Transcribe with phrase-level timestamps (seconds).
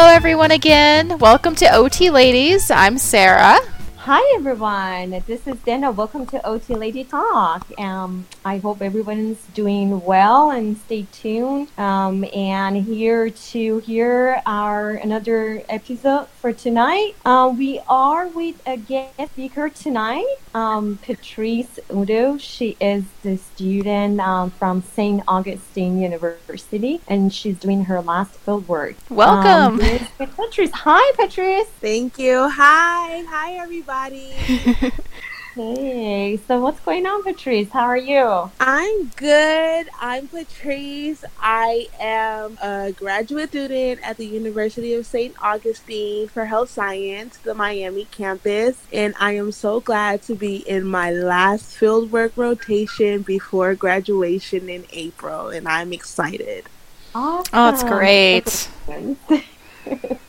[0.00, 1.18] Hello, everyone, again.
[1.18, 2.70] Welcome to OT Ladies.
[2.70, 3.58] I'm Sarah.
[3.96, 5.90] Hi everyone, this is Dana.
[5.90, 7.66] Welcome to OT Lady Talk.
[7.80, 11.68] Um, I hope everyone's doing well and stay tuned.
[11.76, 17.12] Um, and here to hear our another episode for tonight.
[17.26, 20.24] Uh, we are with a guest speaker tonight,
[20.54, 22.38] um, Patrice Udo.
[22.38, 25.22] She is the student um, from St.
[25.28, 28.96] Augustine University, and she's doing her last field work.
[29.10, 30.70] Welcome, um, Patrice.
[30.72, 31.68] Hi, Patrice.
[31.82, 32.48] Thank you.
[32.48, 34.32] Hi, hi everybody.
[35.58, 37.68] hey, so what's going on, Patrice?
[37.70, 38.48] How are you?
[38.60, 39.88] I'm good.
[40.00, 41.24] I'm Patrice.
[41.40, 45.34] I am a graduate student at the University of St.
[45.42, 50.84] Augustine for Health Science, the Miami campus, and I am so glad to be in
[50.84, 56.66] my last fieldwork rotation before graduation in April, and I'm excited.
[57.16, 57.50] Awesome.
[57.52, 58.68] Oh, it's great.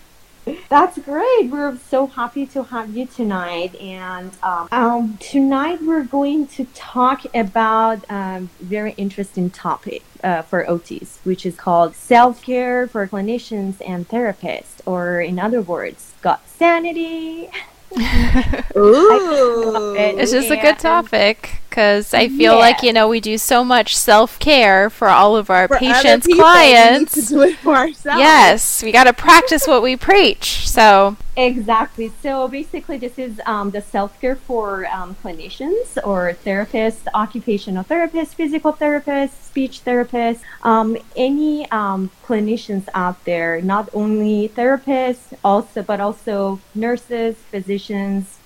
[0.70, 1.50] That's great.
[1.50, 3.76] We're so happy to have you tonight.
[3.76, 10.42] And um, um, tonight we're going to talk about a um, very interesting topic uh,
[10.44, 16.14] for OTs, which is called self care for clinicians and therapists, or in other words,
[16.22, 17.50] gut sanity.
[18.78, 22.60] Ooh, it's just a good topic because I feel yeah.
[22.60, 26.28] like you know we do so much self care for all of our for patients,
[26.28, 27.16] people, clients.
[27.16, 28.20] We do it for ourselves.
[28.20, 30.70] Yes, we got to practice what we preach.
[30.70, 32.12] So exactly.
[32.22, 38.34] So basically, this is um, the self care for um, clinicians or therapists, occupational therapists,
[38.34, 43.62] physical therapists, speech therapists, um, any um, clinicians out there.
[43.62, 48.40] Not only therapists, also but also nurses, physicians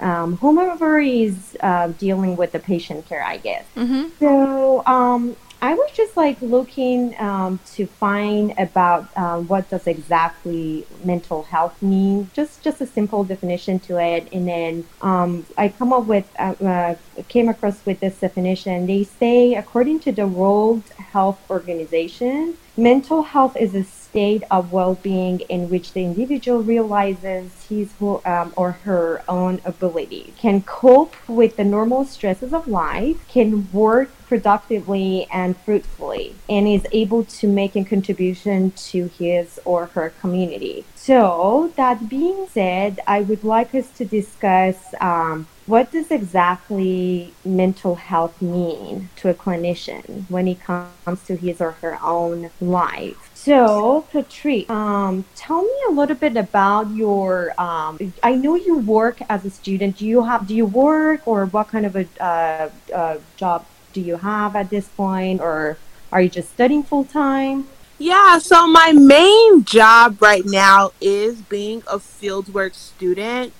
[0.00, 3.64] um, whomever is uh, dealing with the patient care, I guess.
[3.76, 4.08] Mm-hmm.
[4.18, 10.86] So um, I was just like looking um, to find about uh, what does exactly
[11.04, 12.30] mental health mean.
[12.32, 16.54] Just just a simple definition to it, and then um, I come up with uh,
[16.64, 16.94] uh,
[17.28, 18.86] came across with this definition.
[18.86, 20.82] They say according to the World
[21.12, 27.90] Health Organization, mental health is a state of well-being in which the individual realizes his
[28.24, 34.10] um, or her own ability, can cope with the normal stresses of life, can work
[34.26, 40.84] productively and fruitfully, and is able to make a contribution to his or her community.
[40.94, 47.94] So, that being said, I would like us to discuss um, what does exactly mental
[47.94, 53.29] health mean to a clinician when it comes to his or her own life?
[53.42, 57.58] So, Patrice, um, tell me a little bit about your.
[57.58, 59.96] Um, I know you work as a student.
[59.96, 60.46] Do you have?
[60.46, 63.64] Do you work, or what kind of a uh, uh, job
[63.94, 65.78] do you have at this point, or
[66.12, 67.66] are you just studying full time?
[67.98, 73.54] Yeah, so my main job right now is being a fieldwork student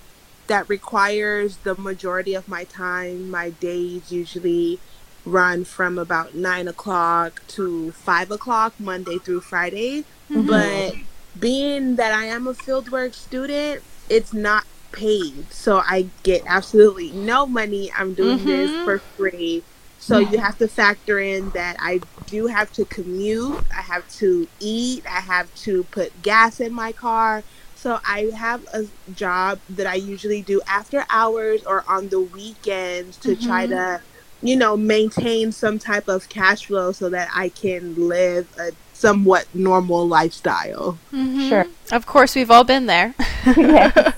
[0.47, 3.31] that requires the majority of my time.
[3.31, 4.79] My days usually
[5.25, 10.05] run from about nine o'clock to five o'clock Monday through Friday.
[10.31, 10.47] Mm-hmm.
[10.47, 10.95] But
[11.39, 15.53] being that I am a fieldwork student, it's not paid.
[15.53, 17.91] So I get absolutely no money.
[17.93, 18.49] I'm doing mm-hmm.
[18.49, 19.63] this for free.
[20.01, 24.49] So you have to factor in that I do have to commute, I have to
[24.59, 27.45] eat, I have to put gas in my car.
[27.77, 33.19] So I have a job that I usually do after hours or on the weekends
[33.19, 33.47] to mm-hmm.
[33.47, 34.01] try to
[34.43, 39.47] you know, maintain some type of cash flow so that I can live a somewhat
[39.55, 40.99] normal lifestyle.
[41.13, 41.49] Mm-hmm.
[41.49, 41.67] Sure.
[41.93, 43.15] Of course, we've all been there.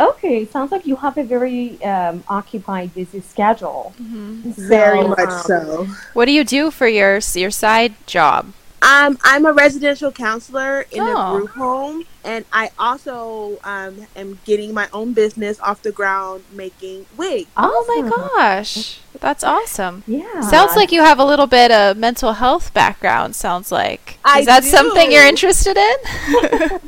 [0.00, 3.94] okay, sounds like you have a very um, occupied, busy schedule.
[4.00, 4.52] Mm-hmm.
[4.52, 5.86] So, very much um, so.
[6.12, 8.52] What do you do for your your side job?
[8.82, 11.36] Um, I'm a residential counselor in oh.
[11.36, 16.42] a group home, and I also um, am getting my own business off the ground
[16.52, 17.48] making wigs.
[17.56, 20.02] Oh my gosh, that's awesome!
[20.08, 23.36] Yeah, sounds like you have a little bit of mental health background.
[23.36, 24.70] Sounds like I is that do.
[24.70, 25.96] something you're interested in?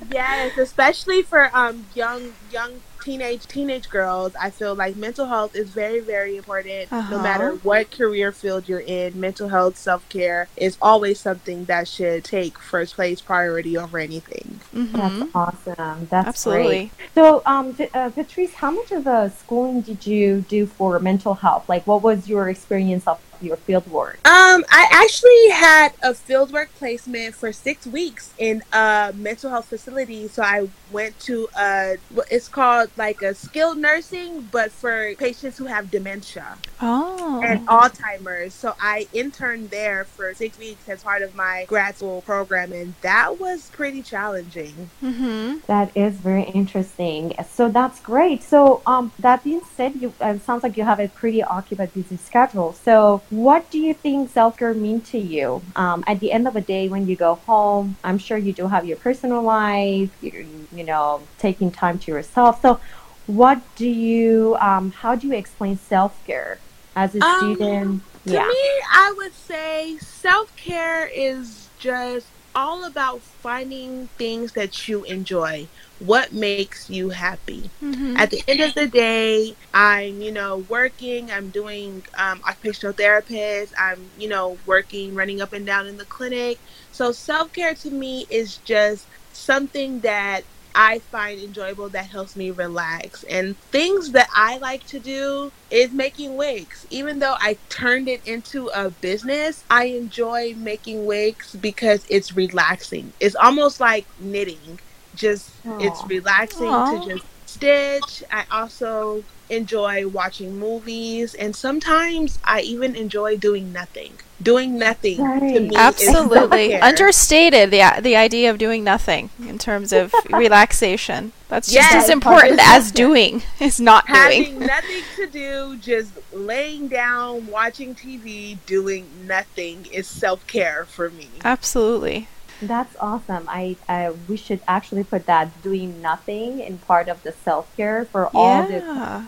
[0.11, 5.69] yes, especially for um, young young teenage teenage girls, I feel like mental health is
[5.69, 6.93] very very important.
[6.93, 7.11] Uh-huh.
[7.11, 11.87] No matter what career field you're in, mental health self care is always something that
[11.87, 14.61] should take first place priority over anything.
[14.75, 14.97] Mm-hmm.
[14.97, 16.07] That's awesome.
[16.11, 16.91] That's absolutely.
[16.97, 17.11] Great.
[17.15, 21.69] So, um, uh, Patrice, how much of a schooling did you do for mental health?
[21.69, 24.17] Like, what was your experience of your field work?
[24.27, 30.29] Um, I actually had a fieldwork placement for six weeks in a mental health facility.
[30.29, 31.97] So I went to a,
[32.31, 36.59] it's called like a skilled nursing, but for patients who have dementia.
[36.81, 37.41] Oh.
[37.45, 38.55] And Alzheimer's.
[38.55, 42.95] So I interned there for six weeks as part of my grad school program, and
[43.01, 44.91] that was pretty challenging.
[45.03, 45.59] Mm-hmm.
[45.67, 47.35] That is very interesting.
[47.51, 48.43] So that's great.
[48.43, 52.17] So um, that being said, you uh, sounds like you have a pretty occupied, busy
[52.17, 52.73] schedule.
[52.73, 55.63] So what do you think self care mean to you?
[55.77, 58.69] Um, at the end of the day, when you go home, I'm sure you do
[58.69, 60.11] have your personal life.
[60.23, 62.63] You, you know, taking time to yourself.
[62.63, 62.81] So
[63.27, 64.57] what do you?
[64.61, 66.59] Um, how do you explain self care
[66.95, 68.03] as a Um, student?
[68.27, 75.05] To me, I would say self care is just all about finding things that you
[75.05, 75.67] enjoy.
[76.05, 77.71] What makes you happy?
[77.83, 78.17] Mm-hmm.
[78.17, 83.73] At the end of the day, I'm, you know, working, I'm doing um, occupational therapist,
[83.79, 86.59] I'm, you know, working, running up and down in the clinic.
[86.93, 92.51] So self care to me is just something that I find enjoyable that helps me
[92.51, 93.23] relax.
[93.25, 96.87] And things that I like to do is making wigs.
[96.91, 103.13] Even though I turned it into a business, I enjoy making wigs because it's relaxing.
[103.21, 104.81] It's almost like knitting.
[105.15, 105.51] Just
[105.81, 106.91] it's relaxing Aw.
[107.01, 108.23] to just stitch.
[108.33, 114.15] I also enjoy watching movies and sometimes I even enjoy doing nothing.
[114.43, 115.63] Doing nothing to Right.
[115.63, 116.39] me Absolutely.
[116.71, 116.83] self-care.
[116.85, 121.33] Understated the the idea of doing nothing in terms of relaxation.
[121.49, 122.05] That's just Yes.
[122.05, 124.59] as important as doing is not having doing.
[124.67, 131.29] nothing to do, just laying down, watching TV, doing nothing is self care for me.
[131.45, 132.29] Absolutely.
[132.67, 133.47] That's awesome.
[133.49, 138.05] I, I we should actually put that doing nothing in part of the self care
[138.07, 139.25] for all the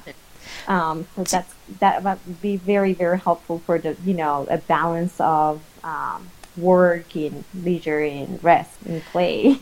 [0.69, 5.15] um so that's that would be very very helpful for the you know a balance
[5.21, 9.59] of um, work and leisure and rest and play.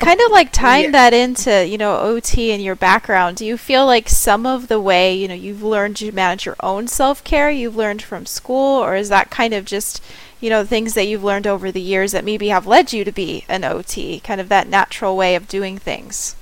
[0.00, 0.90] Kind of like tying Yeah.
[0.92, 4.80] that into you know ot and your background do you feel like some of the
[4.80, 8.96] way you know you've learned to manage your own self-care you've learned from school or
[8.96, 10.02] is that kind of just
[10.40, 13.12] you know things that you've learned over the years that maybe have led you to
[13.12, 16.36] be an ot kind of that natural way of doing things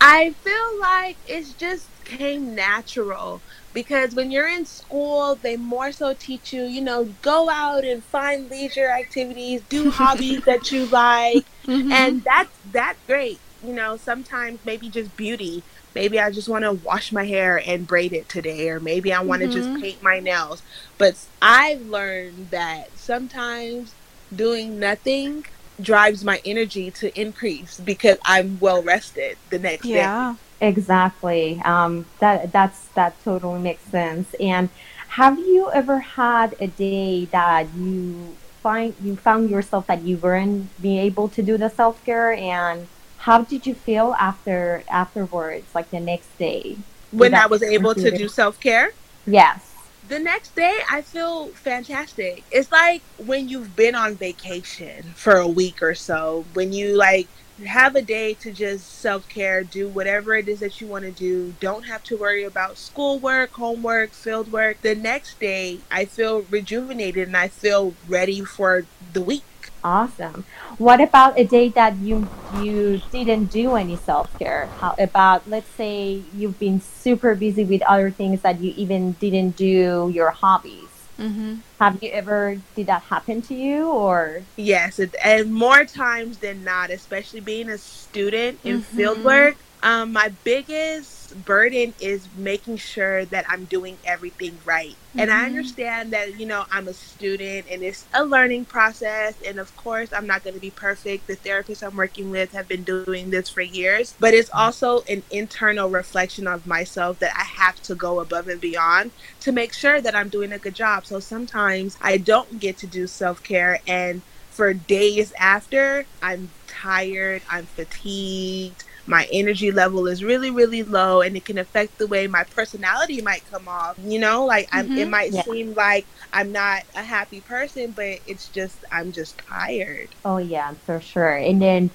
[0.00, 3.40] I feel like it's just came natural
[3.82, 8.04] because when you're in school, they more so teach you, you know, go out and
[8.04, 11.90] find leisure activities, do hobbies that you like, Mm-hmm.
[11.90, 13.42] and that's that's great.
[13.62, 15.64] You know, sometimes maybe just beauty.
[15.94, 19.20] Maybe I just want to wash my hair and braid it today, or maybe I
[19.22, 19.52] want to Mhm.
[19.52, 20.62] just paint my nails.
[20.98, 23.94] But I've learned that sometimes
[24.34, 25.44] doing nothing
[25.80, 30.12] drives my energy to increase because I'm well rested the next day.
[30.60, 31.60] Exactly.
[31.64, 34.34] Um, that that's that totally makes sense.
[34.40, 34.68] And
[35.10, 40.68] have you ever had a day that you find you found yourself that you weren't
[40.82, 42.88] being able to do the self care, and
[43.18, 46.76] how did you feel after afterwards, like the next day?
[47.12, 48.90] When I was able to do self care,
[49.26, 49.64] Yes.
[50.08, 52.44] the next day I feel fantastic.
[52.50, 57.28] It's like when you've been on vacation for a week or so, when you like
[57.66, 61.10] have a day to just self care, do whatever it is that you want to
[61.10, 61.54] do.
[61.60, 64.80] Don't have to worry about schoolwork, homework, field work.
[64.82, 69.42] The next day I feel rejuvenated and I feel ready for the week.
[69.84, 70.44] Awesome.
[70.78, 72.28] What about a day that you
[72.60, 74.66] you didn't do any self care?
[74.78, 79.56] How about let's say you've been super busy with other things that you even didn't
[79.56, 80.87] do your hobbies.
[81.18, 81.54] Mm-hmm.
[81.80, 86.64] Have you ever did that happen to you or Yes, it, and more times than
[86.64, 88.84] not, especially being a student in Mhm.
[88.84, 94.98] field work, um, my biggest burden is making sure that I'm doing everything right.
[95.16, 95.46] And I Mhm.
[95.46, 99.34] understand that, you know, I'm a student and it's a learning process.
[99.44, 101.26] And of course, I'm not going to be perfect.
[101.26, 105.24] The therapists I'm working with have been doing this for years, but it's also an
[105.30, 110.00] internal reflection of myself that I have to go above and beyond to make sure
[110.00, 111.06] that I'm doing a good job.
[111.06, 113.80] So sometimes I don't get to do self care.
[113.86, 121.22] And for days after, I'm tired, I'm fatigued, my energy level is really, really low,
[121.22, 123.96] and it can affect the way my personality might come off.
[124.04, 125.10] You know, like I'm, it Mhm.
[125.10, 125.42] might Yeah.
[125.42, 130.08] seem like I'm not a happy person, but it's just, I'm just tired.
[130.24, 131.36] Oh yeah, for sure.
[131.36, 131.90] And then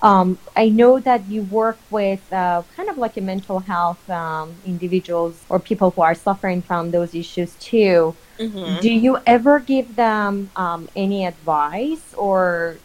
[0.00, 4.54] um, I know that you work with uh, kind of like a mental health um,
[4.64, 8.14] individuals or people who are suffering from those issues too.
[8.38, 8.80] Mm-hmm.
[8.80, 12.76] Do you ever give them um, any advice, or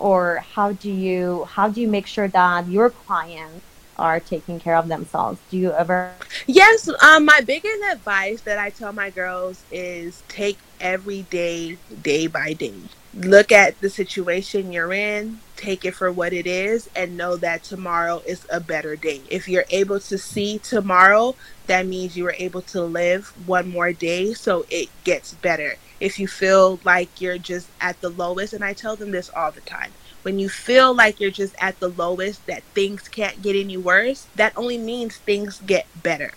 [0.00, 3.64] or how do you how do you make sure that your clients
[4.00, 5.38] are taking care of themselves.
[5.50, 6.12] Do you ever?
[6.46, 6.88] Yes.
[7.02, 12.54] Um, my biggest advice that I tell my girls is take every day, day by
[12.54, 12.74] day.
[13.14, 17.62] Look at the situation you're in, take it for what it is, and know that
[17.64, 19.20] tomorrow is a better day.
[19.28, 21.34] If you're able to see tomorrow,
[21.66, 25.74] that means you were able to live one more day so it gets better.
[26.00, 29.52] If you feel like you're just at the lowest, and I tell them this all
[29.52, 29.92] the time
[30.22, 34.26] when you feel like you're just at the lowest, that things can't get any worse,
[34.36, 36.32] that only means things get better.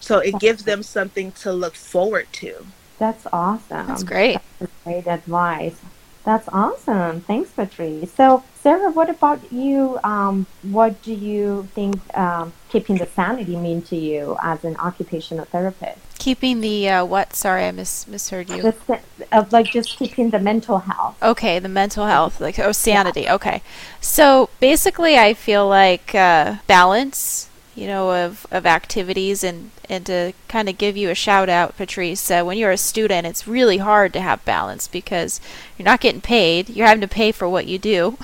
[0.00, 2.66] So it gives them something to look forward to.
[2.98, 3.86] That's awesome.
[3.86, 4.38] That's great.
[4.58, 5.76] That's great advice.
[6.24, 7.20] That's awesome.
[7.22, 8.12] Thanks, Patrice.
[8.12, 9.98] So, Sarah, what about you?
[10.04, 15.46] Um, what do you think um, keeping the sanity mean to you as an occupational
[15.46, 15.98] therapist?
[16.22, 17.34] Keeping the uh, what?
[17.34, 18.62] Sorry, I mis- misheard you.
[18.62, 19.00] The,
[19.32, 21.20] uh, like just keeping the mental health.
[21.20, 23.22] Okay, the mental health, like oh, sanity.
[23.22, 23.34] Yeah.
[23.34, 23.60] Okay,
[24.00, 30.32] so basically, I feel like uh, balance you know, of, of activities and, and to
[30.46, 33.78] kind of give you a shout out, Patrice, uh, when you're a student, it's really
[33.78, 35.40] hard to have balance because
[35.78, 36.68] you're not getting paid.
[36.68, 38.18] You're having to pay for what you do.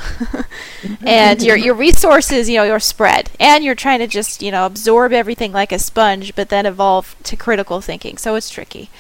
[1.01, 3.31] and your, your resources, you know, you're spread.
[3.41, 7.17] And you're trying to just, you know, absorb everything like a sponge, but then evolve
[7.23, 8.19] to critical thinking.
[8.19, 8.91] So it's tricky.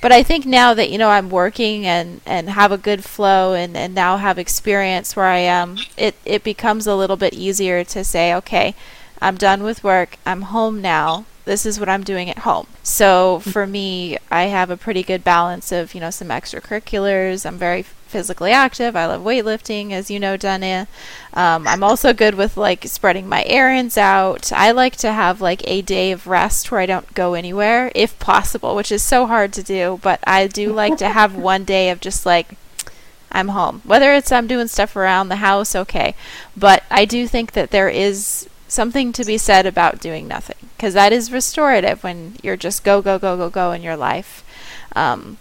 [0.00, 3.54] But I think now that, you know, I'm working and, and have a good flow
[3.54, 7.82] and, and now have experience where I am, it, it becomes a little bit easier
[7.82, 8.76] to say, okay,
[9.20, 10.18] I'm done with work.
[10.26, 11.24] I'm home now.
[11.44, 12.66] This is what I'm doing at home.
[12.82, 17.46] So for me, I have a pretty good balance of, you know, some extracurriculars.
[17.46, 18.96] I'm very physically active.
[18.96, 20.86] I love weightlifting, as you know, Dania.
[21.34, 24.52] Um, I'm also good with like spreading my errands out.
[24.52, 28.18] I like to have like a day of rest where I don't go anywhere, if
[28.18, 30.00] possible, which is so hard to do.
[30.02, 32.56] But I do like to have one day of just like
[33.30, 33.82] I'm home.
[33.84, 36.14] Whether it's I'm doing stuff around the house, okay.
[36.56, 40.94] But I do think that there is something to be said about doing nothing because
[40.94, 44.44] that is restorative when you're just go go go go go in your life.
[44.94, 45.38] Um,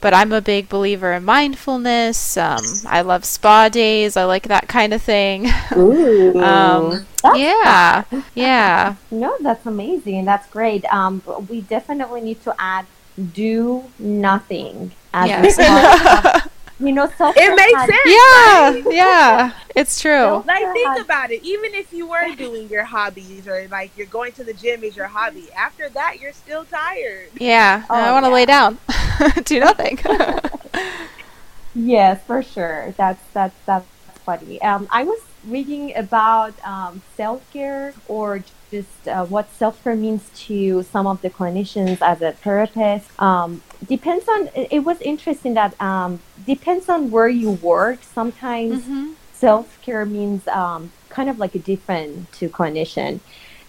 [0.00, 2.36] but i'm a big believer in mindfulness.
[2.36, 4.16] Um, i love spa days.
[4.16, 5.48] I like that kind of thing.
[5.76, 8.04] Ooh, um, yeah
[8.34, 8.96] yeah.
[9.10, 10.24] No that's amazing.
[10.24, 10.84] That's great.
[10.92, 12.86] Um, we definitely need to add
[13.32, 16.48] do nothing as yes.
[16.80, 18.02] you know, self it makes sense.
[18.06, 18.94] Yeah, right?
[18.94, 20.42] yeah, it's true.
[20.46, 21.42] Like think about it.
[21.42, 24.96] Even if you were doing your hobbies or like you're going to the gym is
[24.96, 27.30] your hobby, after that you're still tired.
[27.40, 28.34] Yeah, oh, I want to yeah.
[28.34, 28.78] lay down,
[29.44, 29.98] do nothing.
[31.74, 32.94] yes, for sure.
[32.96, 33.86] That's that's that's
[34.24, 34.62] funny.
[34.62, 40.30] Um, I was reading about um, self care or just uh, what self care means
[40.46, 43.10] to some of the clinicians as a therapist.
[43.20, 44.48] Um, depends on.
[44.54, 48.02] It was interesting that um, depends on where you work.
[48.02, 49.12] Sometimes mm-hmm.
[49.32, 53.20] self care means um, kind of like a different to clinician.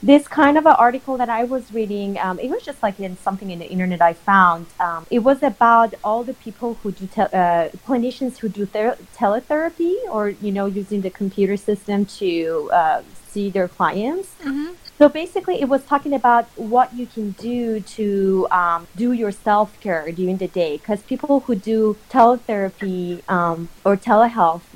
[0.02, 3.18] This kind of an article that I was reading, um, it was just like in
[3.18, 4.68] something in the internet I found.
[4.80, 8.98] Um, it was about all the people who do te- uh, clinicians who do ther-
[9.14, 14.30] teletherapy or you know using the computer system to uh, see their clients.
[14.42, 14.74] Mm-hmm.
[15.00, 19.80] So basically, it was talking about what you can do to um, do your self
[19.80, 20.76] care during the day.
[20.76, 24.76] Because people who do teletherapy um, or telehealth,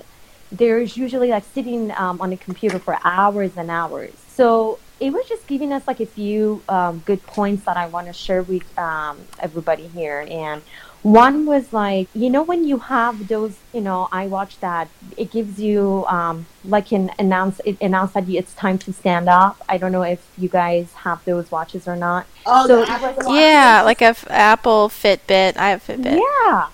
[0.50, 4.13] there's usually like sitting um, on a computer for hours and hours.
[4.30, 8.08] So it was just giving us like a few um, good points that I want
[8.08, 10.26] to share with um, everybody here.
[10.30, 10.62] And
[11.02, 15.30] one was like, you know, when you have those, you know, I watch that, it
[15.30, 19.62] gives you um, like an announce, it announce that it's time to stand up.
[19.68, 22.26] I don't know if you guys have those watches or not.
[22.46, 25.58] Oh, so yeah, like a f- Apple Fitbit.
[25.58, 26.18] I have Fitbit.
[26.18, 26.68] Yeah.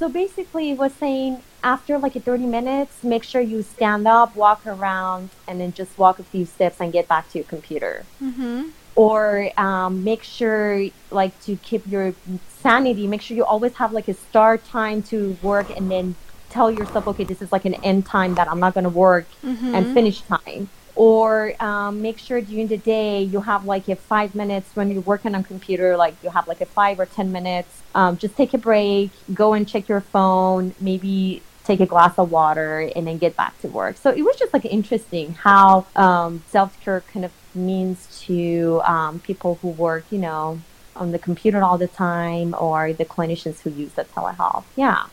[0.00, 4.66] So basically, it was saying after like 30 minutes, make sure you stand up, walk
[4.66, 8.06] around, and then just walk a few steps and get back to your computer.
[8.22, 12.12] Mm-hmm or um, make sure like to keep your
[12.60, 16.14] sanity make sure you always have like a start time to work and then
[16.48, 19.26] tell yourself okay this is like an end time that i'm not going to work
[19.44, 19.74] mm-hmm.
[19.76, 20.68] and finish time
[21.08, 25.00] or um, make sure during the day you have like a five minutes when you're
[25.02, 28.52] working on computer like you have like a five or ten minutes um, just take
[28.54, 33.16] a break go and check your phone maybe take a glass of water and then
[33.18, 37.32] get back to work so it was just like interesting how um, self-care kind of
[37.54, 40.60] means to um, people who work, you know,
[40.96, 44.64] on the computer all the time or the clinicians who use the telehealth.
[44.76, 45.04] Yeah.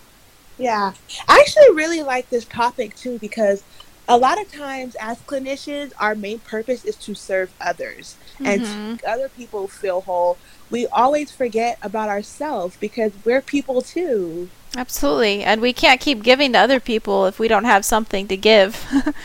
[0.57, 0.93] Yeah.
[1.27, 3.63] I actually really like this topic too because
[4.07, 8.45] a lot of times as clinicians, our main purpose is to serve others mm-hmm.
[8.47, 10.37] and other people feel whole.
[10.69, 14.49] We always forget about ourselves because we're people too.
[14.75, 15.43] Absolutely.
[15.43, 18.85] And we can't keep giving to other people if we don't have something to give.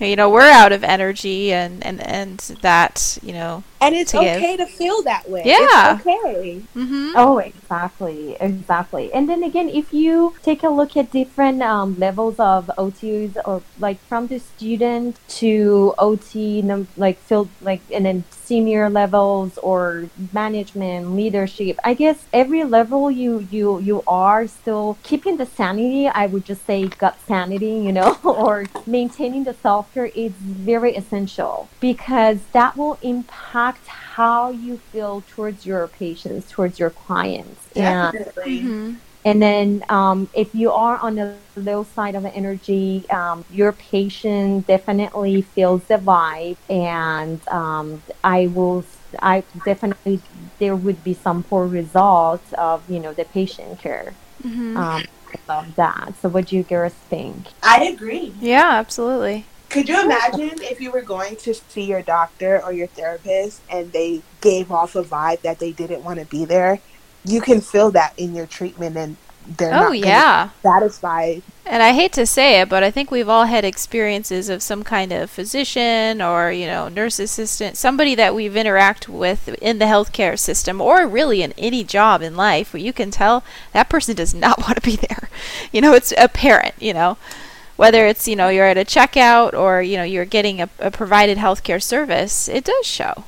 [0.00, 4.18] you know we're out of energy and and and that you know and it's to
[4.18, 4.36] give.
[4.36, 5.42] okay to feel that way.
[5.44, 5.96] Yeah.
[5.96, 6.58] It's okay.
[6.74, 9.12] hmm Oh, exactly, exactly.
[9.12, 13.62] And then again, if you take a look at different um, levels of OTs, or
[13.78, 20.08] like from the student to OT, num- like field, like and then senior levels or
[20.32, 21.78] management, leadership.
[21.84, 26.08] I guess every level you you you are still keeping the sanity.
[26.08, 30.96] I would just say gut sanity, you know, or maintaining the self care is very
[30.96, 37.60] essential because that will impact how you feel towards your patients, towards your clients.
[37.76, 38.96] And, Definitely.
[39.28, 43.72] And then um, if you are on the low side of the energy, um, your
[43.72, 46.56] patient definitely feels the vibe.
[46.68, 48.84] And um, I will,
[49.20, 50.20] I definitely,
[50.58, 54.14] there would be some poor results of, you know, the patient care.
[54.42, 55.02] hmm Um,
[55.48, 56.14] of that.
[56.20, 57.48] So what do you girls think?
[57.62, 58.34] I agree.
[58.40, 62.86] yeah absolutely Could you imagine if you were going to see your doctor or your
[62.88, 66.80] therapist and they gave off a vibe that they didn't want to be there?
[67.28, 69.16] You can feel that in your treatment and
[69.56, 71.42] they're oh not yeah satisfied.
[71.64, 74.82] And I hate to say it, but I think we've all had experiences of some
[74.82, 79.84] kind of physician or, you know, nurse assistant, somebody that we've interacted with in the
[79.84, 84.16] healthcare system or really in any job in life where you can tell that person
[84.16, 85.28] does not want to be there.
[85.70, 87.18] You know, it's apparent, you know.
[87.76, 90.90] Whether it's, you know, you're at a checkout or, you know, you're getting a, a
[90.90, 93.24] provided healthcare service, it does show.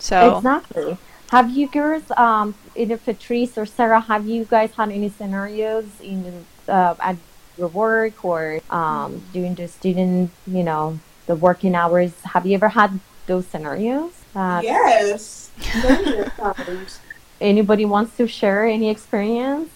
[0.00, 0.98] So, Exactly.
[1.30, 6.44] Have you girls, um, either Patrice or Sarah, have you guys had any scenarios in
[6.68, 7.16] uh, at
[7.56, 12.12] your work or um, during the student, you know, the working hours?
[12.22, 14.12] Have you ever had those scenarios?
[14.34, 15.50] Uh, Yes.
[17.40, 19.70] Anybody wants to share any experience?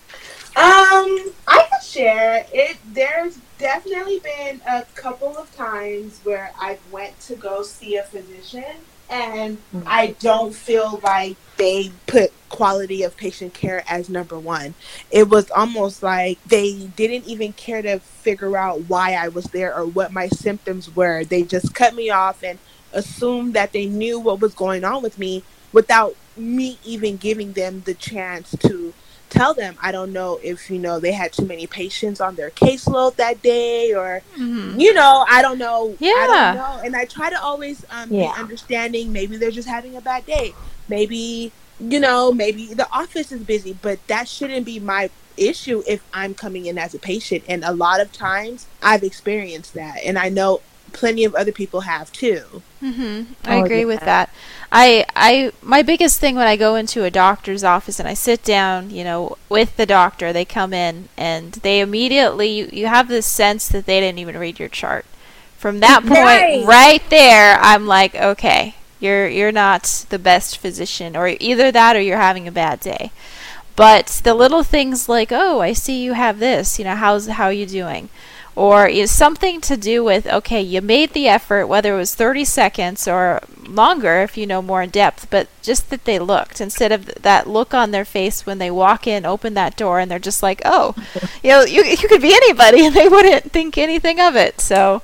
[0.56, 2.76] Um, I could share it.
[2.92, 8.74] There's definitely been a couple of times where I went to go see a physician,
[9.10, 9.82] and Mhm.
[9.86, 14.74] I don't feel like they put quality of patient care as number one.
[15.10, 19.74] It was almost like they didn't even care to figure out why I was there
[19.76, 21.24] or what my symptoms were.
[21.24, 22.58] They just cut me off and
[22.92, 27.82] assumed that they knew what was going on with me without me even giving them
[27.86, 28.94] the chance to
[29.32, 32.50] tell them I don't know if you know they had too many patients on their
[32.50, 34.78] caseload that day or mhm.
[34.80, 36.80] you know I don't know yeah I don't know.
[36.84, 38.32] And I try to always um, Yeah.
[38.34, 40.56] be understanding maybe they're just having a bad day.
[40.88, 46.04] Maybe you know maybe the office is busy but that shouldn't be my issue if
[46.12, 47.44] I'm coming in as a patient.
[47.48, 50.60] And a lot of times I've experienced that and I know
[50.92, 52.62] plenty of other people have too.
[52.80, 54.28] Hmm I Oh, agree with that.
[54.74, 58.42] I I my biggest thing when I go into a doctor's office and I sit
[58.42, 63.08] down, you know, with the doctor, they come in and they immediately you, you have
[63.08, 65.04] this sense that they didn't even read your chart.
[65.58, 66.64] From that point Right.
[66.66, 72.00] right there, I'm like, okay, you're you're not the best physician or either that or
[72.00, 73.12] you're having a bad day.
[73.76, 76.78] But the little things like, "Oh, I see you have this.
[76.78, 78.08] You know, how's how are you doing?"
[78.54, 82.44] Or is something to do with okay you made the effort whether it was 30
[82.44, 86.92] seconds or longer if you know more in depth but just that they looked instead
[86.92, 90.18] of that look on their face when they walk in open that door and they're
[90.18, 90.94] just like oh
[91.42, 95.02] you know you, you could be anybody and they wouldn't think anything of it so.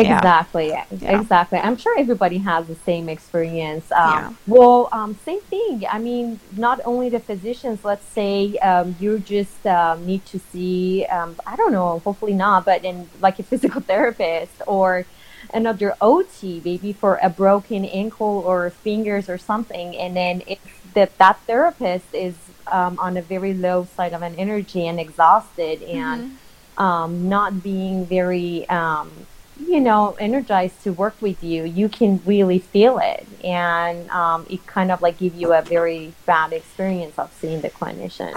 [0.00, 0.68] Exactly.
[0.68, 1.20] Yeah.
[1.20, 1.58] Exactly.
[1.58, 3.90] I'm sure everybody has the same experience.
[3.92, 4.32] Um, Yeah.
[4.46, 5.84] Well, um, same thing.
[5.90, 7.84] I mean, not only the physicians.
[7.84, 11.04] Let's say um, you just um, need to see.
[11.06, 12.00] Um, I don't know.
[12.00, 12.64] Hopefully not.
[12.64, 15.06] But in like a physical therapist or
[15.54, 20.58] another OT, maybe for a broken ankle or fingers or something, and then if
[20.94, 22.34] that that therapist is
[22.66, 26.38] um, on a very low side of an energy and exhausted and
[26.78, 29.10] um, not being very, um,
[29.58, 34.66] you know, energized to work with you, you can really feel it, and um, it
[34.66, 38.32] kind of like give you a very bad experience of seeing the clinician.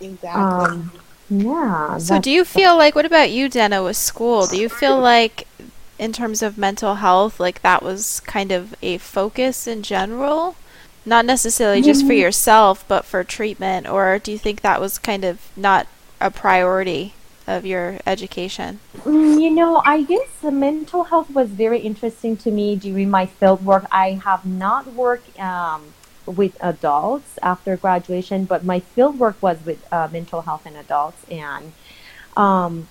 [0.00, 0.92] exactly Um,
[1.30, 1.96] yeah.
[1.98, 5.46] so do you feel like what about you Dana with school do you feel like
[5.98, 10.56] in terms of mental health like that was kind of a focus in general
[11.06, 12.18] not necessarily just for Mhm.
[12.18, 15.86] yourself but for treatment or do you think that was kind of not
[16.20, 17.14] a priority
[17.46, 22.76] of your education Mm, You know, I guess mental health was very interesting to me
[22.76, 23.84] during my field work.
[23.90, 25.82] I have not worked um,
[26.24, 31.24] with adults after graduation, but my field work was with uh, mental health and adults,
[31.28, 31.72] and
[32.36, 32.86] um,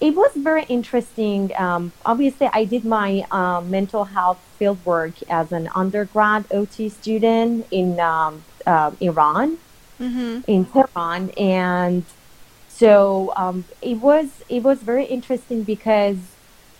[0.00, 1.52] it was very interesting.
[1.56, 7.66] Um, obviously, I did my um, mental health field work as an undergrad OT student
[7.70, 9.58] in um, uh, Iran
[9.98, 10.40] mm-hmm.
[10.46, 12.04] in Tehran, and
[12.74, 16.16] so um, it was it was very interesting because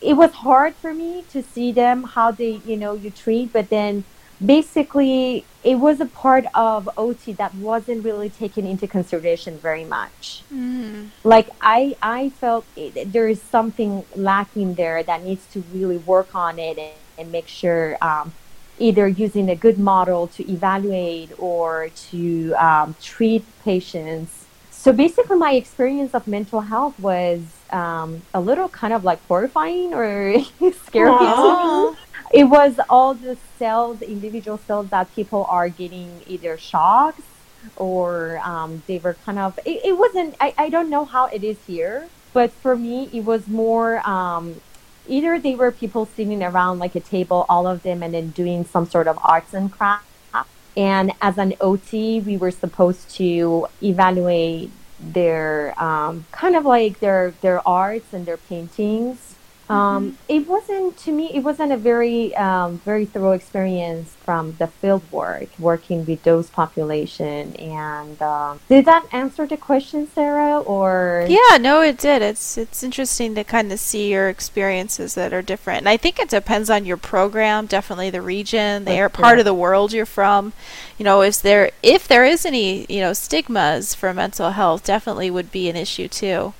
[0.00, 3.68] it was hard for me to see them how they you know you treat but
[3.70, 4.04] then
[4.44, 10.42] basically it was a part of ot that wasn't really taken into consideration very much
[10.52, 11.10] Mm.
[11.22, 16.34] like i i felt it, there is something lacking there that needs to really work
[16.34, 18.32] on it and, and make sure um,
[18.78, 24.43] either using a good model to evaluate or to um, treat patients
[24.84, 29.94] so basically my experience of mental health was um, a little kind of like horrifying
[29.94, 30.36] or
[30.86, 31.16] scary
[32.34, 37.22] it was all the cells, individual cells that people are getting either shocks
[37.76, 41.44] or um, they were kind of, it, it wasn't, I, I don't know how it
[41.44, 44.60] is here, but for me, it was more um,
[45.06, 48.64] either they were people sitting around like a table, all of them, and then doing
[48.64, 50.06] some sort of arts and crafts.
[50.76, 57.34] And as an OT, we were supposed to evaluate their um, kind of like their
[57.42, 59.33] their arts and their paintings.
[59.68, 61.30] Um, It wasn't to me.
[61.32, 66.50] It wasn't a very um, very thorough experience from the field work, working with those
[66.50, 67.54] population.
[67.56, 70.60] And um, did that answer the question, Sarah?
[70.60, 72.22] Or Yeah, no, it did.
[72.22, 75.80] It's it's interesting to kind of see your experiences that are different.
[75.80, 79.44] And I think it depends on your program, definitely the region, the air part of
[79.44, 80.52] the world you're from.
[80.98, 85.30] You know, is there if there is any, you know, stigmas for mental health, definitely
[85.30, 86.54] would be an issue too.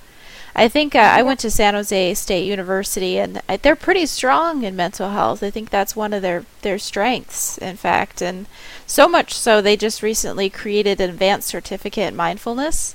[0.56, 4.76] I think uh, I went to San Jose State University, and they're pretty strong in
[4.76, 5.42] mental health.
[5.42, 8.46] I think that's one of their their strengths, in fact, and
[8.86, 12.94] so much so they just recently created an advanced certificate in mindfulness,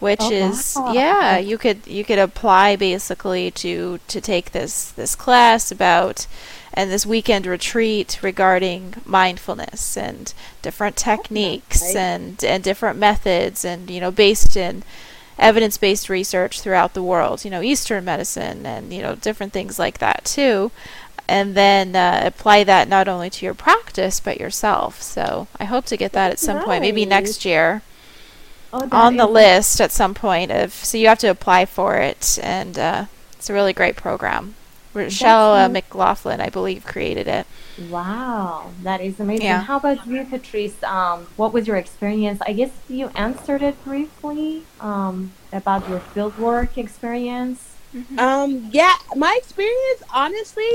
[0.00, 0.92] which Oh, is wow.
[0.92, 6.26] yeah, you could you could apply basically to to take this this class about
[6.72, 14.00] and this weekend retreat regarding mindfulness and different techniques and and different methods and you
[14.00, 14.82] know based in
[15.38, 19.98] evidence-based research throughout the world you know eastern medicine and you know different things like
[19.98, 20.70] that too
[21.28, 25.00] and then uh, apply that not only to your practice but yourself.
[25.00, 27.82] So i hope to get that at some point maybe next year.
[28.72, 32.38] Oh, on the list at some point of so you have to apply for it
[32.42, 34.56] and uh, it's a really great program
[34.94, 35.68] Rochelle uh.
[35.68, 37.46] McLaughlin I believe created it
[37.90, 39.46] Wow, that is amazing.
[39.46, 39.62] Yeah.
[39.62, 40.80] How about you, Patrice?
[40.84, 42.40] Um, what was your experience?
[42.46, 47.74] I guess you answered it briefly um, about your fieldwork experience.
[48.18, 50.70] Um, yeah, my experience, honestly,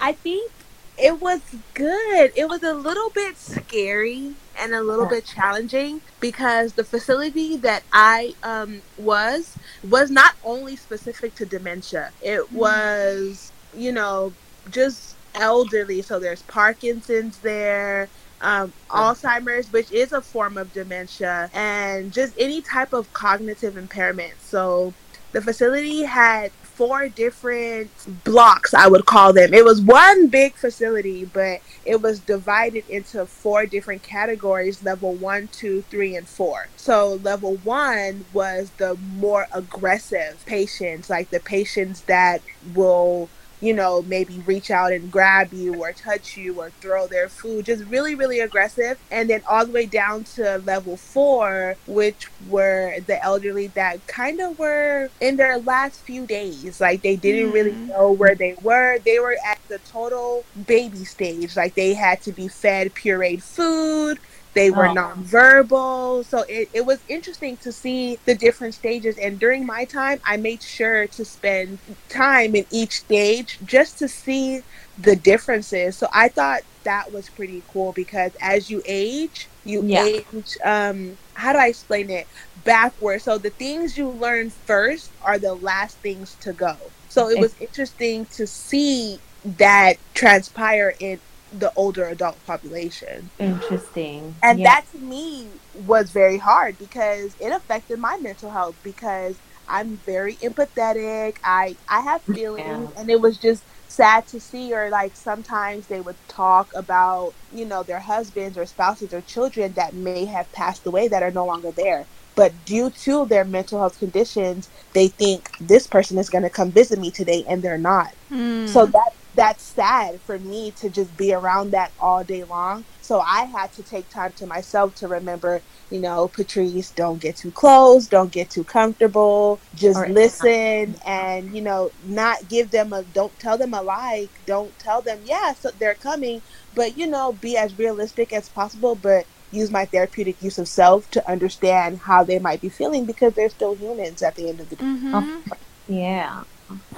[0.00, 0.50] I think
[0.98, 1.40] it was
[1.74, 2.32] good.
[2.36, 7.82] It was a little bit scary and a little bit challenging because the facility that
[7.92, 12.12] I um was was not only specific to dementia.
[12.20, 14.34] It was, you know,
[14.70, 16.02] just elderly.
[16.02, 22.62] So there's Parkinson's there, um, Alzheimer's, which is a form of dementia, and just any
[22.62, 24.34] type of cognitive impairment.
[24.40, 24.94] So
[25.32, 27.90] the facility had four different
[28.24, 29.54] blocks, I would call them.
[29.54, 35.48] It was one big facility, but it was divided into four different categories level one,
[35.48, 36.68] two, three, and four.
[36.76, 42.42] So, level one was the more aggressive patients, like the patients that
[42.74, 43.28] will
[43.60, 47.66] you know, maybe reach out and grab you or touch you or throw their food,
[47.66, 48.98] just really, really aggressive.
[49.10, 54.40] And then all the way down to level four, which were the elderly that kind
[54.40, 56.80] of were in their last few days.
[56.80, 57.88] Like they didn't really Mhm.
[57.88, 58.98] know where they were.
[59.04, 61.56] They were at the total baby stage.
[61.56, 64.18] Like they had to be fed pureed food.
[64.54, 64.94] They were Oh.
[64.94, 66.26] nonverbal.
[66.26, 69.16] So it, it was interesting to see the different stages.
[69.18, 74.08] And during my time, I made sure to spend time in each stage just to
[74.08, 74.62] see
[74.96, 75.98] the differences.
[75.98, 80.04] So I thought that was pretty cool because as you age, you Yeah.
[80.06, 82.28] age, um, how do I explain it?
[82.56, 83.24] Backwards.
[83.24, 86.94] So the things you learn first are the last things to go.
[87.08, 91.20] So it was interesting to see that transpire in
[91.60, 93.32] the older adult population.
[93.38, 94.36] Interesting.
[94.42, 94.64] And Yeah.
[94.64, 100.36] that to me was very hard because it affected my mental health because I'm very
[100.38, 101.36] empathetic.
[101.44, 102.96] I I have feelings Yeah.
[102.96, 107.66] and it was just sad to see or like sometimes they would talk about, you
[107.66, 111.46] know, their husbands or spouses or children that may have passed away that are no
[111.46, 112.08] longer there.
[112.36, 116.72] But due to their mental health conditions, they think this person is going to come
[116.72, 118.08] visit me today and they're not.
[118.32, 118.68] Mm.
[118.68, 122.86] So that that's sad for me to just be around that all day long.
[123.00, 127.36] So I had to take time to myself to remember, you know, Patrice, don't get
[127.36, 132.92] too close, don't get too comfortable, just Or- listen and, you know, not give them
[132.92, 136.42] a don't tell them a lie, don't tell them, yeah, so they're coming,
[136.74, 141.10] but you know, be as realistic as possible, but use my therapeutic use of self
[141.10, 144.70] to understand how they might be feeling because they're still humans at the end of
[144.70, 144.84] the day.
[144.84, 145.42] Mhm.
[145.88, 146.44] Yeah.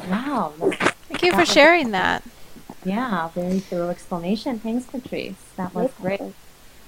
[0.09, 0.53] Wow.
[1.09, 2.23] Thank you for sharing that.
[2.85, 4.59] Yeah, very thorough explanation.
[4.59, 5.35] Thanks, Patrice.
[5.57, 6.21] That was great.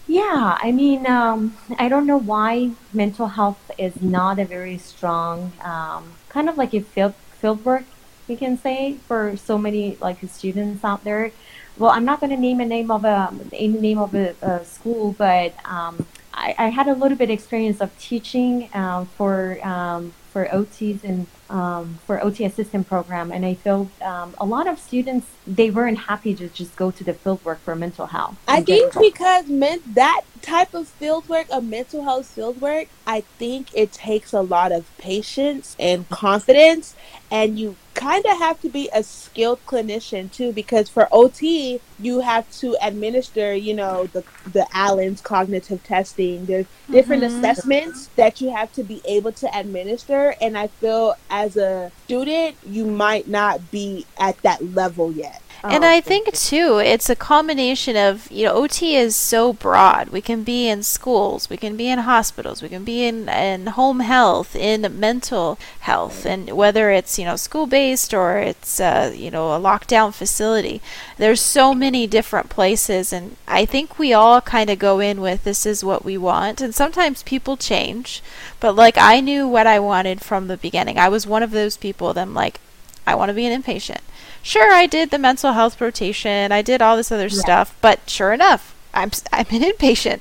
[0.07, 5.53] Yeah, I mean, um, I don't know why mental health is not a very strong,
[5.62, 7.85] um, kind of like a field field work,
[8.27, 11.31] we can say, for so many like students out there.
[11.77, 14.64] Well, I'm not going to name a name of a any name of a, a
[14.64, 16.07] school, but um,
[16.38, 21.27] I, I, had a little bit experience of teaching um, for um, for OTs and
[21.51, 25.98] um, for OT assistant program, and I felt um, a lot of students they weren't
[25.98, 28.37] happy to just go to the field work for mental health.
[28.46, 33.22] I think because meant that type of field work, a mental health field work, I
[33.38, 36.94] think it takes a lot of patience and confidence,
[37.31, 42.20] and you kind of have to be a skilled clinician too because for OT you
[42.20, 47.38] have to administer you know the the Allen's cognitive testing there's different mm-hmm.
[47.38, 52.56] assessments that you have to be able to administer and I feel as a student
[52.66, 57.16] you might not be at that level yet and oh, I think too, it's a
[57.16, 60.11] combination of you know OT is so broad.
[60.11, 63.66] We can be in schools, we can be in hospitals, we can be in in
[63.66, 69.12] home health, in mental health, and whether it's you know school based or it's uh,
[69.14, 70.81] you know a lockdown facility.
[71.16, 75.42] There's so many different places, and I think we all kind of go in with
[75.42, 78.23] this is what we want, and sometimes people change.
[78.61, 80.99] But like I knew what I wanted from the beginning.
[80.99, 82.61] I was one of those people that I'm like,
[83.09, 84.01] I want to be an inpatient
[84.42, 87.40] sure, I did the mental health rotation, I did all this other yeah.
[87.40, 90.20] stuff, but sure enough, I'm I'm an inpatient,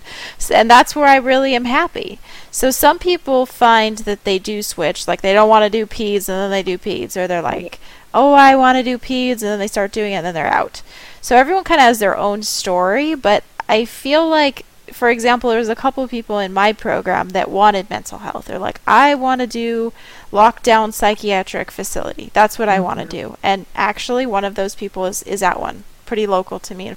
[0.53, 2.19] and that's where I really am happy.
[2.51, 6.30] So some people find that they do switch, like they don't want to do peds
[6.30, 7.80] and then they do peds, or they're like,
[8.13, 10.47] oh, I want to do peds, and then they start doing it and then they're
[10.47, 10.82] out.
[11.21, 15.60] So everyone kind of has their own story, but I feel like for example, there
[15.60, 18.45] was a couple of people in my program that wanted mental health.
[18.45, 19.93] They're like, I want to do
[20.32, 22.32] lockdown psychiatric facility.
[22.34, 22.78] That's what mm-hmm.
[22.78, 23.38] I want to do.
[23.43, 26.95] And actually, one of those people is, is at one, pretty local to me.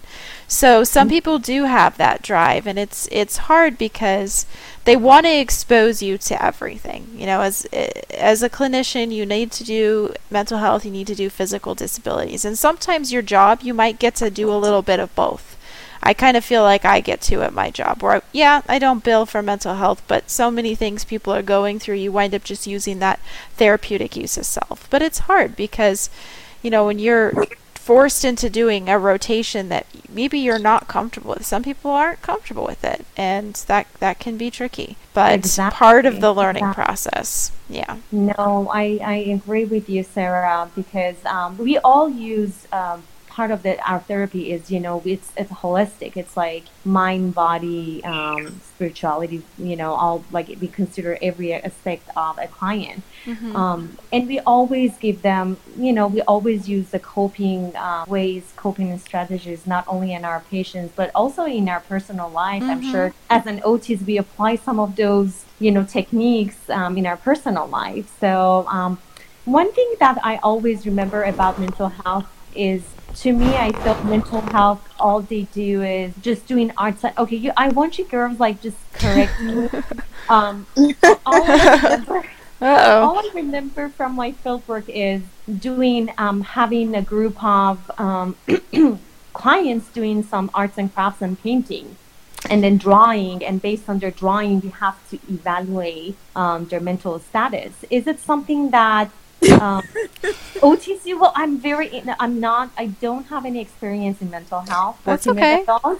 [0.48, 1.14] So some mm-hmm.
[1.14, 4.46] people do have that drive, and it's it's hard because
[4.84, 7.08] they want to expose you to everything.
[7.14, 7.66] You know, as
[8.16, 12.44] as a clinician, you need to do mental health, you need to do physical disabilities,
[12.44, 15.49] and sometimes your job you might get to do a little bit of both.
[16.02, 18.02] I kind of feel like I get to at my job.
[18.02, 21.42] Where, I, yeah, I don't bill for mental health, but so many things people are
[21.42, 23.20] going through, you wind up just using that
[23.56, 24.88] therapeutic use of self.
[24.90, 26.08] But it's hard because,
[26.62, 27.32] you know, when you're
[27.90, 31.44] forced into doing a rotation that maybe you're not comfortable with.
[31.44, 34.96] Some people aren't comfortable with it, and that that can be tricky.
[35.14, 35.76] But exactly.
[35.76, 36.84] part of the learning exactly.
[36.84, 37.52] process.
[37.68, 37.96] Yeah.
[38.12, 43.62] No, I, I agree with you, Sarah, because um, we all use um, part of
[43.62, 49.42] the our therapy is you know it's it's holistic it's like mind body um, spirituality
[49.56, 53.54] you know all like we consider every aspect of a client mm-hmm.
[53.54, 58.52] um, and we always give them you know we always use the coping uh, ways
[58.56, 62.72] coping strategies not only in our patients but also in our personal life mm-hmm.
[62.72, 67.06] i'm sure as an OTs we apply some of those you know techniques um, in
[67.06, 68.98] our personal life so um,
[69.44, 72.82] one thing that i always remember about mental health is
[73.16, 74.86] to me, I felt mental health.
[74.98, 77.04] All they do is just doing arts.
[77.04, 79.68] Okay, you, I want you girls like just correct me.
[80.28, 80.66] um,
[81.26, 82.24] all I, remember,
[82.60, 85.22] all I remember from my field work is
[85.58, 88.36] doing um, having a group of um,
[89.32, 91.96] clients doing some arts and crafts and painting
[92.48, 97.18] and then drawing and based on their drawing we have to evaluate um, their mental
[97.18, 99.10] status is it something that
[99.60, 99.82] um,
[100.60, 105.00] OTC, well, I'm very, I'm not, I don't have any experience in mental health.
[105.04, 105.64] That's okay.
[105.66, 105.98] so,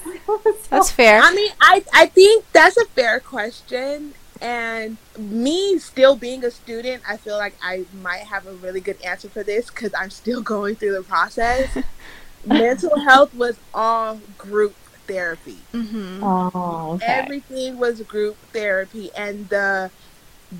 [0.68, 1.20] that's fair.
[1.20, 4.14] I mean, I, I think that's a fair question.
[4.40, 9.00] And me still being a student, I feel like I might have a really good
[9.02, 11.76] answer for this because I'm still going through the process.
[12.46, 14.74] mental health was all group
[15.06, 15.58] therapy.
[15.74, 16.24] Mm-hmm.
[16.24, 17.06] Oh, okay.
[17.06, 19.10] Everything was group therapy.
[19.16, 19.90] And the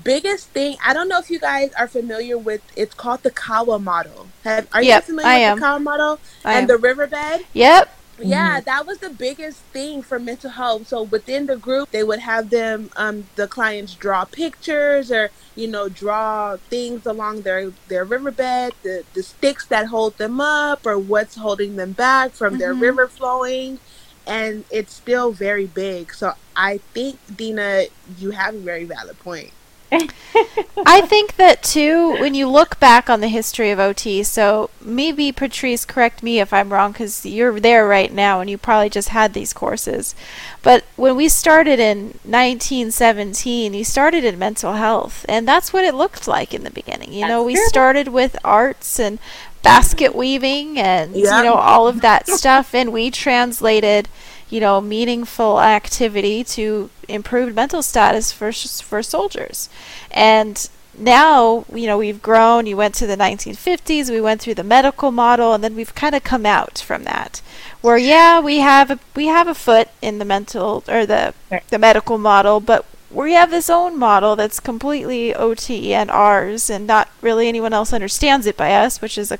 [0.03, 3.77] biggest thing i don't know if you guys are familiar with it's called the kawa
[3.77, 5.59] model Have, are yep, you familiar I with am.
[5.59, 6.67] the kawa model I and am.
[6.67, 8.65] the riverbed yep yeah mm-hmm.
[8.65, 12.49] that was the biggest thing for mental health so within the group they would have
[12.49, 18.73] them um, the clients draw pictures or you know draw things along their their riverbed
[18.83, 22.59] the the sticks that hold them up or what's holding them back from mm-hmm.
[22.59, 23.79] their river flowing
[24.27, 27.85] and it's still very big so i think dina
[28.19, 29.51] you have a very valid point
[29.93, 35.31] I think that too, when you look back on the history of OT, so maybe
[35.31, 39.09] Patrice, correct me if I'm wrong because you're there right now and you probably just
[39.09, 40.15] had these courses.
[40.63, 45.93] But when we started in 1917, you started in mental health, and that's what it
[45.93, 47.11] looked like in the beginning.
[47.13, 47.65] You That's know, we true.
[47.67, 49.19] started with arts and
[49.63, 51.37] basket weaving and, Yeah.
[51.39, 54.07] you know, all of that stuff, and we translated
[54.51, 59.69] you know, meaningful activity to improved mental status for for soldiers.
[60.11, 62.65] And now, you know, we've grown.
[62.67, 66.13] You went to the 1950s, we went through the medical model, and then we've kind
[66.13, 67.41] of come out from that.
[67.79, 71.33] Where yeah, we have a we have a foot in the mental or the
[71.69, 76.85] the medical model, but we have this own model that's completely OT and ours, and
[76.85, 79.39] not really anyone else understands it by us, which is a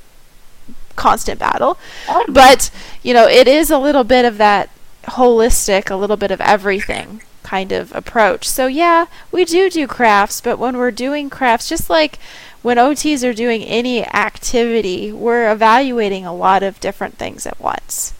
[0.94, 2.70] constant battle Oh, but
[3.02, 4.68] you know it is a little bit of that
[5.04, 8.48] holistic a little bit of everything kind of approach.
[8.48, 12.18] So yeah we do do crafts but when we're doing crafts just like
[12.62, 18.14] when OTs are doing any activity we're evaluating a lot of different things at once.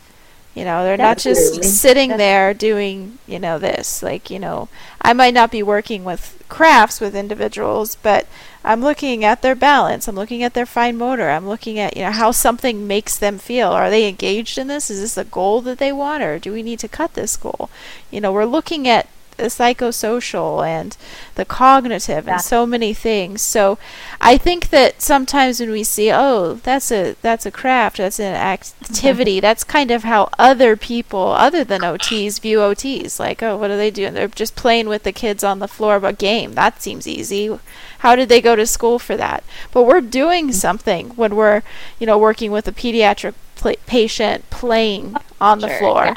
[0.55, 4.03] You know they're not just sitting there doing you know this.
[4.03, 4.69] Like you know
[5.01, 8.27] i might not be working with crafts with individuals but
[8.65, 10.07] I'm looking at their balance.
[10.07, 11.31] I'm looking at their fine motor.
[11.31, 13.69] I'm looking at you know how something makes them feel.
[13.69, 14.91] Are they engaged in this?
[14.91, 17.71] Is this a goal that they want, or do we need to cut this goal?
[18.11, 19.09] You know, we're looking at
[19.47, 20.97] psychosocial and
[21.35, 23.43] the cognitive and so many things.
[23.43, 23.79] So
[24.21, 28.35] I think that sometimes when we see, oh, that's a that's a craft, that's an
[28.35, 29.43] activity, mm-hmm.
[29.43, 33.19] that's kind of how other people other than OTs view OTs.
[33.19, 34.15] Like, oh, what are they doing?
[34.15, 36.53] They're just playing with the kids on the floor of a game.
[36.55, 37.59] That seems easy.
[38.01, 39.45] How did they go to school for that?
[39.73, 40.53] But we're doing mm-hmm.
[40.53, 41.63] something when we're,
[41.99, 46.05] you know, working with a pediatric pla patient playing oh, on the Sure, floor.
[46.07, 46.15] yeah.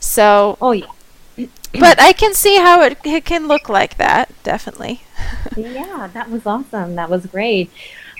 [0.00, 0.86] So, Oh yeah.
[1.72, 5.02] But I can see how it, it can look like that, definitely.
[5.56, 6.94] Yeah, that was awesome.
[6.94, 7.70] That was great.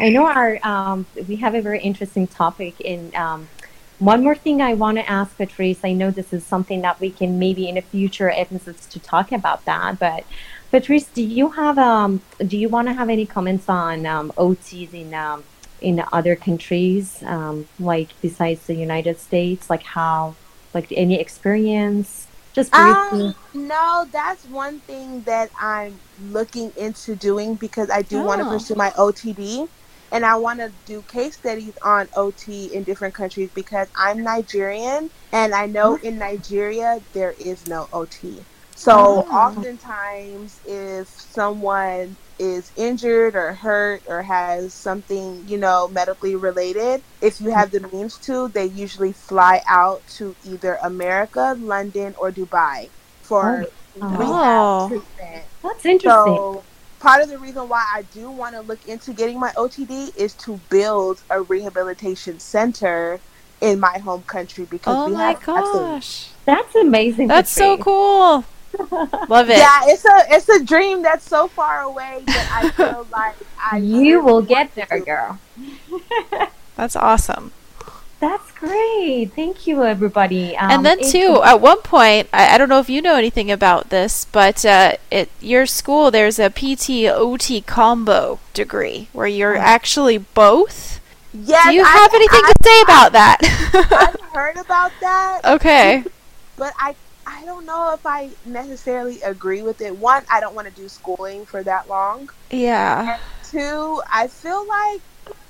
[0.00, 2.80] I know our um, we have a very interesting topic.
[2.80, 3.48] In um,
[3.98, 5.80] one more thing, I want to ask Patrice.
[5.82, 9.32] I know this is something that we can maybe in a future episodes to talk
[9.32, 9.98] about that.
[9.98, 10.24] But
[10.70, 14.94] Patrice, do you have um, do you want to have any comments on um, OTs
[14.94, 15.42] in um,
[15.80, 19.68] in other countries, um, like besides the United States?
[19.68, 20.37] Like how,
[20.74, 22.27] like any experience?
[22.59, 23.27] Just briefly.
[23.29, 28.47] Um, no, that's one thing that I'm looking into doing because I do want to
[28.47, 28.51] Oh.
[28.51, 29.68] pursue my OTD
[30.12, 35.11] and I want to do case studies on OT in different countries because I'm Nigerian
[35.33, 38.47] and I know in Nigeria there is no OT.
[38.78, 39.36] So Oh.
[39.36, 47.40] oftentimes if someone is injured or hurt or has something, you know, medically related, if
[47.40, 52.90] you have the means to, they usually fly out to either America, London, or Dubai
[53.20, 53.66] for
[54.00, 54.08] Oh.
[54.16, 55.46] rehab treatment.
[55.64, 56.36] That's interesting.
[56.36, 56.64] So
[57.00, 60.34] part of the reason why I do want to look into getting my OTD is
[60.46, 63.20] to build a rehabilitation center
[63.60, 66.30] in my home country because Oh we my have absolutely- gosh.
[66.46, 67.26] That's amazing.
[67.26, 68.44] That's so cool.
[69.28, 69.59] Love it.
[69.59, 73.78] Yeah, it's a it's a dream that's so far away that I feel like I
[73.78, 75.38] You will get there, girl.
[76.76, 77.52] That's awesome.
[78.20, 79.31] That's great.
[79.37, 80.57] Thank you, everybody.
[80.57, 83.50] Um, and then too, at one point, I, I don't know if you know anything
[83.50, 89.57] about this, but uh, at your school there's a PT OT combo degree where you're
[89.57, 89.61] Oh.
[89.61, 91.00] actually both.
[91.33, 93.38] Yes, Do you I- have anything I, to say about that?
[93.92, 96.04] I've heard about that, okay.
[96.57, 96.96] but I
[97.38, 99.96] I don't know if I necessarily agree with it.
[99.96, 102.31] One, I don't want to do schooling for that long.
[102.51, 103.20] Yeah.
[103.48, 105.01] Two, I feel like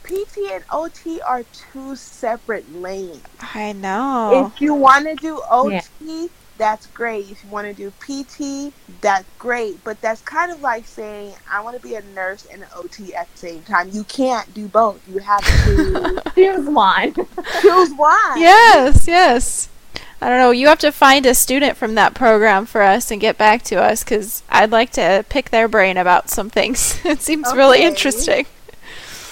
[0.05, 3.22] PT and OT are two separate lanes.
[3.40, 4.53] I know.
[4.55, 7.31] If you want to do OT, that's great.
[7.31, 9.83] If you want to do PT, that's great.
[9.83, 13.14] But that's kind of like saying, I want to be a nurse and an OT
[13.14, 13.88] at the same time.
[13.92, 15.01] You can't do both.
[15.09, 17.14] You have to Choose one.
[17.62, 18.38] choose one.
[18.38, 19.70] Yes, yes.
[20.20, 20.50] I don't know.
[20.50, 23.76] You have to find a student from that program for us and get back to
[23.81, 27.00] us because I'd like to pick their brain about some things.
[27.04, 28.46] it seems really interesting.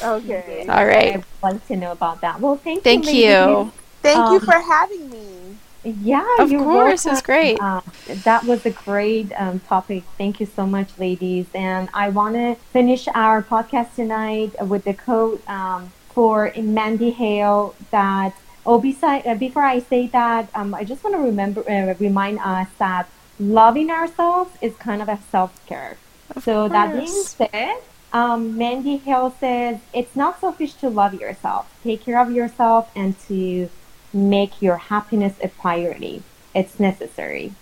[0.02, 0.66] Okay.
[0.68, 1.16] All right.
[1.16, 2.40] I'd like to know about that.
[2.40, 3.12] Well, thank, Thank you.
[3.14, 3.72] you.
[4.02, 5.56] Thank you Um, for having me.
[5.82, 7.12] Yeah, Of you're course, welcome.
[7.16, 7.60] it's great.
[7.60, 7.80] Uh,
[8.24, 10.02] that was a great um, topic.
[10.18, 11.46] Thank you so much, ladies.
[11.54, 17.74] And I want to finish our podcast tonight with the quote um, for Mandy Hale
[17.90, 18.34] that.
[18.66, 22.38] Oh, beside, uh, before I say that, um, I just want to remember, uh, remind
[22.40, 25.96] us that loving ourselves is kind of a self care.
[26.42, 27.76] So that being said,
[28.12, 31.72] um, Mandy Hale says it's not selfish to love yourself.
[31.84, 33.68] Take care of yourself and to
[34.12, 36.22] make your happiness a priority.
[36.54, 37.52] It's necessary.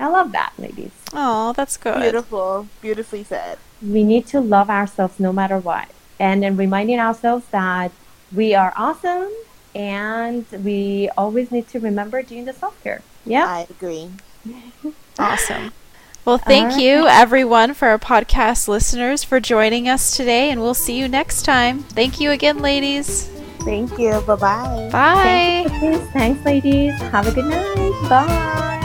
[0.00, 0.92] I love that, ladies.
[1.12, 2.00] Oh, that's good.
[2.00, 2.68] Beautiful.
[2.80, 3.58] Beautifully said.
[3.82, 5.88] we need to love ourselves no matter what.
[6.18, 7.90] And then reminding ourselves that
[8.34, 9.30] we are awesome
[9.74, 13.02] and we always need to remember doing the self care.
[13.24, 13.46] Yeah.
[13.46, 14.10] I agree.
[15.16, 15.72] Awesome.
[16.24, 16.80] Well, thank right.
[16.80, 21.44] you, everyone, for our podcast listeners for joining us today, and we'll see you next
[21.44, 21.80] time.
[21.80, 23.28] Thank you again, ladies.
[23.60, 24.20] Thank you.
[24.22, 24.88] Bye bye.
[24.90, 25.64] Bye.
[25.68, 26.10] Thanks, ladies.
[26.10, 27.00] Thanks, ladies.
[27.00, 28.08] Have a good night.
[28.08, 28.80] Bye.